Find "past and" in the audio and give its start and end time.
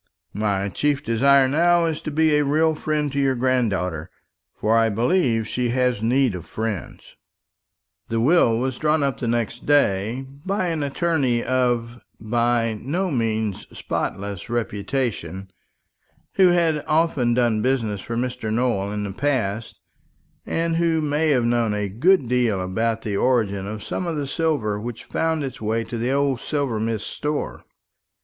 19.13-20.77